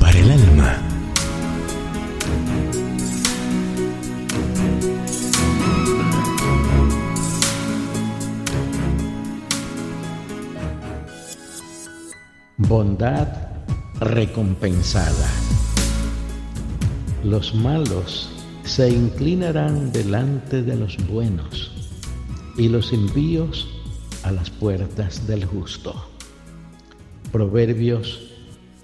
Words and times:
Para 0.00 0.18
el 0.18 0.28
alma. 0.28 0.76
Bondad 12.56 13.28
recompensada. 14.00 15.28
Los 17.22 17.54
malos 17.54 18.30
se 18.64 18.88
inclinarán 18.88 19.92
delante 19.92 20.62
de 20.62 20.74
los 20.74 20.96
buenos 21.06 21.70
y 22.56 22.68
los 22.68 22.92
impíos 22.92 23.68
a 24.24 24.32
las 24.32 24.50
puertas 24.50 25.28
del 25.28 25.44
justo. 25.44 25.94
Proverbios 27.30 28.29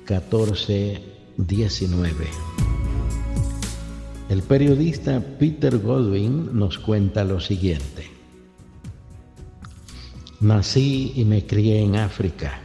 14, 0.07 1.03
19. 1.37 2.27
El 4.29 4.43
periodista 4.43 5.21
Peter 5.37 5.79
Godwin 5.79 6.57
nos 6.57 6.79
cuenta 6.79 7.25
lo 7.25 7.41
siguiente. 7.41 8.09
Nací 10.39 11.13
y 11.17 11.25
me 11.25 11.45
crié 11.45 11.83
en 11.83 11.97
África. 11.97 12.61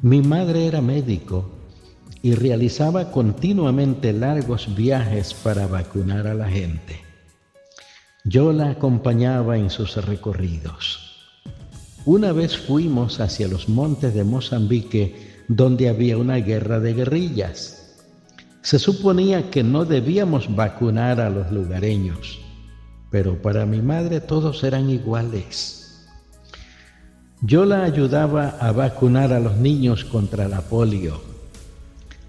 Mi 0.00 0.22
madre 0.22 0.66
era 0.66 0.80
médico 0.80 1.50
y 2.22 2.34
realizaba 2.34 3.10
continuamente 3.10 4.14
largos 4.14 4.74
viajes 4.74 5.34
para 5.34 5.66
vacunar 5.66 6.26
a 6.26 6.32
la 6.32 6.48
gente. 6.48 7.02
Yo 8.24 8.54
la 8.54 8.70
acompañaba 8.70 9.58
en 9.58 9.68
sus 9.68 10.02
recorridos. 10.02 11.00
Una 12.06 12.32
vez 12.32 12.56
fuimos 12.56 13.20
hacia 13.20 13.46
los 13.46 13.68
montes 13.68 14.14
de 14.14 14.24
Mozambique 14.24 15.33
donde 15.48 15.88
había 15.88 16.18
una 16.18 16.36
guerra 16.36 16.80
de 16.80 16.94
guerrillas. 16.94 17.96
Se 18.62 18.78
suponía 18.78 19.50
que 19.50 19.62
no 19.62 19.84
debíamos 19.84 20.54
vacunar 20.54 21.20
a 21.20 21.28
los 21.28 21.50
lugareños, 21.52 22.40
pero 23.10 23.40
para 23.42 23.66
mi 23.66 23.82
madre 23.82 24.20
todos 24.20 24.64
eran 24.64 24.88
iguales. 24.90 26.08
Yo 27.42 27.66
la 27.66 27.84
ayudaba 27.84 28.56
a 28.58 28.72
vacunar 28.72 29.32
a 29.34 29.40
los 29.40 29.56
niños 29.56 30.04
contra 30.04 30.48
la 30.48 30.62
polio. 30.62 31.20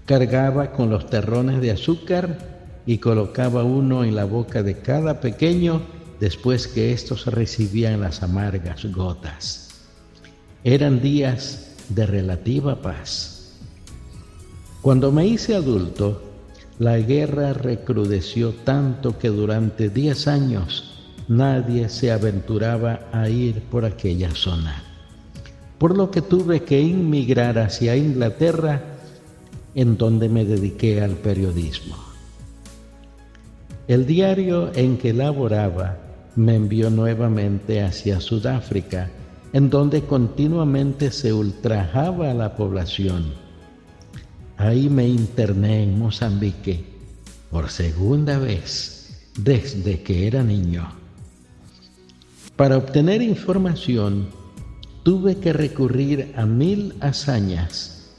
Cargaba 0.04 0.72
con 0.72 0.90
los 0.90 1.08
terrones 1.08 1.60
de 1.62 1.70
azúcar 1.70 2.38
y 2.84 2.98
colocaba 2.98 3.64
uno 3.64 4.04
en 4.04 4.14
la 4.14 4.24
boca 4.24 4.62
de 4.62 4.78
cada 4.78 5.20
pequeño 5.20 5.80
después 6.20 6.68
que 6.68 6.92
éstos 6.92 7.26
recibían 7.26 8.00
las 8.00 8.22
amargas 8.22 8.84
gotas. 8.92 9.70
Eran 10.64 11.00
días 11.00 11.75
de 11.88 12.06
relativa 12.06 12.80
paz. 12.82 13.56
Cuando 14.82 15.10
me 15.12 15.26
hice 15.26 15.54
adulto, 15.54 16.22
la 16.78 16.98
guerra 16.98 17.52
recrudeció 17.52 18.52
tanto 18.52 19.18
que 19.18 19.28
durante 19.28 19.88
diez 19.88 20.28
años 20.28 20.96
nadie 21.28 21.88
se 21.88 22.12
aventuraba 22.12 23.00
a 23.12 23.28
ir 23.28 23.62
por 23.62 23.84
aquella 23.84 24.30
zona, 24.34 24.82
por 25.78 25.96
lo 25.96 26.10
que 26.10 26.22
tuve 26.22 26.62
que 26.62 26.80
inmigrar 26.80 27.58
hacia 27.58 27.96
Inglaterra, 27.96 28.82
en 29.74 29.96
donde 29.96 30.28
me 30.28 30.44
dediqué 30.44 31.02
al 31.02 31.12
periodismo. 31.12 31.96
El 33.88 34.06
diario 34.06 34.70
en 34.74 34.98
que 34.98 35.12
laboraba 35.12 35.98
me 36.34 36.54
envió 36.56 36.90
nuevamente 36.90 37.82
hacia 37.82 38.20
Sudáfrica, 38.20 39.10
en 39.52 39.70
donde 39.70 40.02
continuamente 40.02 41.10
se 41.10 41.32
ultrajaba 41.32 42.30
a 42.30 42.34
la 42.34 42.56
población. 42.56 43.32
Ahí 44.56 44.88
me 44.88 45.06
interné 45.08 45.82
en 45.82 45.98
Mozambique 45.98 46.84
por 47.50 47.70
segunda 47.70 48.38
vez 48.38 49.30
desde 49.38 50.02
que 50.02 50.26
era 50.26 50.42
niño. 50.42 50.88
Para 52.56 52.78
obtener 52.78 53.20
información 53.20 54.28
tuve 55.02 55.36
que 55.36 55.52
recurrir 55.52 56.32
a 56.36 56.46
mil 56.46 56.94
hazañas 57.00 58.14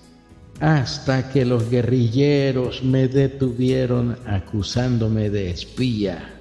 hasta 0.60 1.30
que 1.32 1.46
los 1.46 1.70
guerrilleros 1.70 2.84
me 2.84 3.08
detuvieron 3.08 4.18
acusándome 4.26 5.30
de 5.30 5.52
espía. 5.52 6.37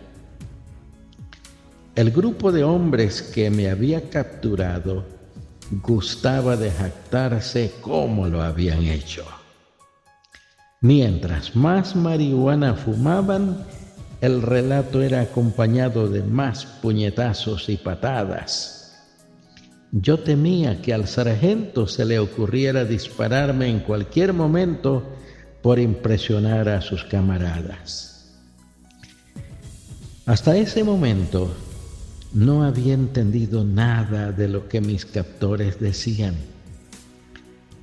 El 1.96 2.10
grupo 2.10 2.52
de 2.52 2.62
hombres 2.62 3.22
que 3.22 3.48
me 3.48 3.70
había 3.70 4.10
capturado 4.10 5.06
gustaba 5.82 6.54
de 6.54 6.70
jactarse 6.70 7.72
cómo 7.80 8.28
lo 8.28 8.42
habían 8.42 8.84
hecho. 8.84 9.24
Mientras 10.82 11.56
más 11.56 11.96
marihuana 11.96 12.74
fumaban, 12.74 13.64
el 14.20 14.42
relato 14.42 15.00
era 15.00 15.22
acompañado 15.22 16.06
de 16.06 16.22
más 16.22 16.66
puñetazos 16.66 17.70
y 17.70 17.78
patadas. 17.78 18.94
Yo 19.90 20.18
temía 20.18 20.82
que 20.82 20.92
al 20.92 21.06
sargento 21.08 21.86
se 21.86 22.04
le 22.04 22.18
ocurriera 22.18 22.84
dispararme 22.84 23.70
en 23.70 23.80
cualquier 23.80 24.34
momento 24.34 25.02
por 25.62 25.78
impresionar 25.78 26.68
a 26.68 26.82
sus 26.82 27.04
camaradas. 27.04 28.36
Hasta 30.26 30.56
ese 30.58 30.84
momento 30.84 31.56
no 32.32 32.64
había 32.64 32.94
entendido 32.94 33.64
nada 33.64 34.32
de 34.32 34.48
lo 34.48 34.68
que 34.68 34.80
mis 34.80 35.04
captores 35.04 35.80
decían, 35.80 36.34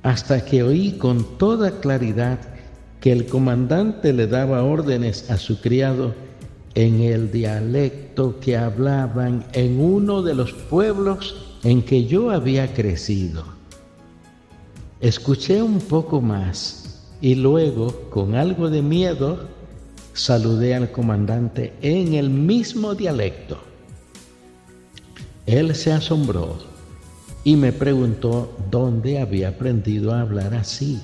hasta 0.02 0.44
que 0.44 0.62
oí 0.62 0.92
con 0.92 1.38
toda 1.38 1.80
claridad 1.80 2.38
que 3.00 3.12
el 3.12 3.26
comandante 3.26 4.12
le 4.12 4.26
daba 4.26 4.62
órdenes 4.62 5.30
a 5.30 5.36
su 5.36 5.60
criado 5.60 6.14
en 6.74 7.00
el 7.00 7.30
dialecto 7.30 8.40
que 8.40 8.56
hablaban 8.56 9.44
en 9.52 9.80
uno 9.80 10.22
de 10.22 10.34
los 10.34 10.52
pueblos 10.52 11.56
en 11.62 11.82
que 11.82 12.04
yo 12.04 12.30
había 12.30 12.72
crecido. 12.74 13.44
Escuché 15.00 15.62
un 15.62 15.80
poco 15.80 16.20
más 16.20 17.02
y 17.20 17.34
luego, 17.34 18.08
con 18.10 18.34
algo 18.34 18.70
de 18.70 18.82
miedo, 18.82 19.48
saludé 20.12 20.74
al 20.74 20.90
comandante 20.90 21.72
en 21.82 22.14
el 22.14 22.30
mismo 22.30 22.94
dialecto. 22.94 23.73
Él 25.46 25.74
se 25.74 25.92
asombró 25.92 26.58
y 27.44 27.56
me 27.56 27.72
preguntó 27.72 28.56
dónde 28.70 29.20
había 29.20 29.50
aprendido 29.50 30.14
a 30.14 30.22
hablar 30.22 30.54
así. 30.54 31.00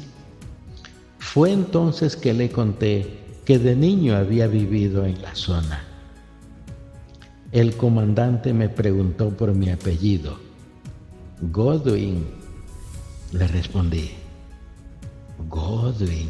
Fue 1.19 1.53
entonces 1.53 2.17
que 2.17 2.33
le 2.33 2.51
conté 2.51 3.21
que 3.45 3.59
de 3.59 3.77
niño 3.77 4.17
había 4.17 4.47
vivido 4.47 5.05
en 5.05 5.21
la 5.21 5.35
zona. 5.35 5.85
El 7.53 7.77
comandante 7.77 8.55
me 8.55 8.69
preguntó 8.69 9.31
por 9.31 9.55
mi 9.55 9.71
apellido 9.71 10.39
Godwin, 11.43 12.27
le 13.33 13.47
respondí. 13.47 14.11
Godwin, 15.49 16.29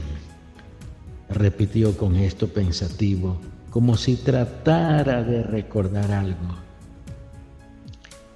repitió 1.29 1.97
con 1.97 2.15
gesto 2.15 2.47
pensativo, 2.47 3.41
como 3.71 3.97
si 3.97 4.17
tratara 4.17 5.25
de 5.25 5.43
recordar 5.43 6.13
algo. 6.13 6.70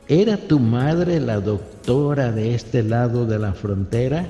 ¿Era 0.08 0.36
tu 0.36 0.60
madre 0.60 1.18
la 1.18 1.40
doctora 1.40 2.30
de 2.30 2.54
este 2.54 2.82
lado 2.82 3.24
de 3.24 3.38
la 3.38 3.54
frontera? 3.54 4.26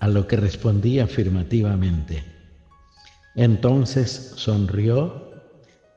A 0.00 0.08
lo 0.08 0.26
que 0.26 0.36
respondí 0.36 1.00
afirmativamente. 1.00 2.24
Entonces 3.34 4.32
sonrió, 4.36 5.32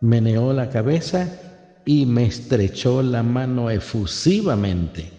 meneó 0.02 0.52
la 0.52 0.70
cabeza 0.70 1.30
y 1.86 2.06
me 2.06 2.26
estrechó 2.26 3.02
la 3.02 3.24
mano 3.24 3.70
efusivamente. 3.70 5.12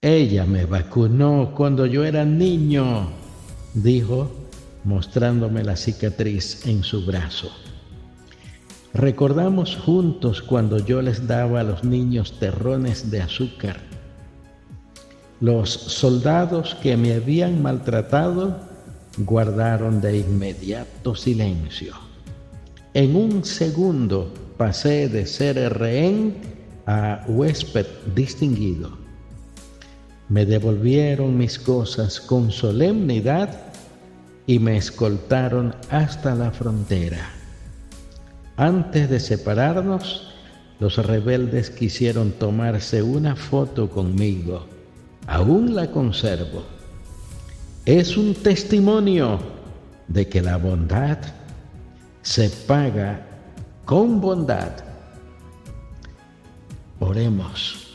Ella 0.00 0.46
me 0.46 0.64
vacunó 0.64 1.52
cuando 1.54 1.84
yo 1.84 2.04
era 2.04 2.24
niño, 2.24 3.10
dijo, 3.74 4.30
mostrándome 4.84 5.62
la 5.62 5.76
cicatriz 5.76 6.66
en 6.66 6.82
su 6.82 7.04
brazo. 7.04 7.50
Recordamos 8.94 9.76
juntos 9.76 10.42
cuando 10.42 10.78
yo 10.78 11.00
les 11.00 11.26
daba 11.26 11.60
a 11.60 11.64
los 11.64 11.84
niños 11.84 12.38
terrones 12.38 13.10
de 13.10 13.22
azúcar. 13.22 13.76
Los 15.40 15.70
soldados 15.70 16.74
que 16.82 16.96
me 16.96 17.14
habían 17.14 17.62
maltratado 17.62 18.58
guardaron 19.18 20.00
de 20.00 20.18
inmediato 20.18 21.14
silencio. 21.14 21.94
En 22.94 23.16
un 23.16 23.44
segundo 23.44 24.32
pasé 24.56 25.08
de 25.08 25.26
ser 25.26 25.56
rehén 25.78 26.36
a 26.86 27.24
huésped 27.28 27.86
distinguido 28.14 29.00
me 30.30 30.46
devolvieron 30.46 31.36
mis 31.36 31.58
cosas 31.58 32.20
con 32.20 32.52
solemnidad 32.52 33.50
y 34.46 34.60
me 34.60 34.76
escoltaron 34.76 35.74
hasta 35.90 36.36
la 36.36 36.52
frontera. 36.52 37.39
Antes 38.60 39.08
de 39.08 39.20
separarnos, 39.20 40.34
los 40.80 40.98
rebeldes 40.98 41.70
quisieron 41.70 42.32
tomarse 42.32 43.02
una 43.02 43.34
foto 43.34 43.88
conmigo. 43.88 44.66
Aún 45.26 45.74
la 45.74 45.90
conservo. 45.90 46.64
es 47.86 48.18
un 48.18 48.34
testimonio 48.34 49.38
de 50.08 50.28
que 50.28 50.42
la 50.42 50.58
bondad 50.58 51.16
se 52.20 52.50
paga 52.50 53.26
con 53.86 54.20
bondad. 54.20 54.72
Oremos. 56.98 57.86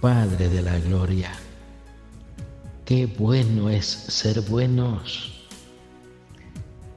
Padre 0.00 0.48
de 0.48 0.60
la 0.60 0.76
gloria, 0.80 1.30
qué 2.84 3.06
bueno 3.06 3.70
es 3.70 3.86
ser 3.86 4.40
buenos. 4.40 5.31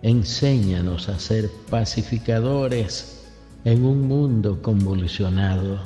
Enséñanos 0.02 1.10
a 1.10 1.20
ser 1.20 1.50
pacificadores 1.70 3.24
en 3.64 3.84
un 3.84 4.08
mundo 4.08 4.62
convulsionado, 4.62 5.80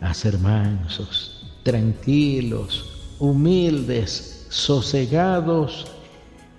a 0.00 0.12
ser 0.12 0.38
mansos, 0.38 1.46
tranquilos, 1.62 3.16
humildes, 3.18 4.46
sosegados 4.50 5.86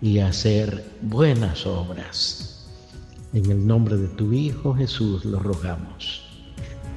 y 0.01 0.19
hacer 0.19 0.83
buenas 1.01 1.65
obras. 1.65 2.67
En 3.33 3.51
el 3.51 3.65
nombre 3.65 3.97
de 3.97 4.07
tu 4.09 4.33
Hijo 4.33 4.73
Jesús 4.73 5.25
lo 5.25 5.39
rogamos. 5.39 6.23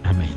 Amén. 0.05 0.35